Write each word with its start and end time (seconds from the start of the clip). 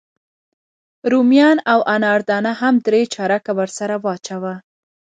رومیان 1.11 1.57
او 1.73 1.79
انار 1.95 2.19
دانه 2.29 2.51
هم 2.61 2.75
درې 2.85 3.01
چارکه 3.13 3.51
ورسره 3.59 3.95
واچوه. 4.03 4.53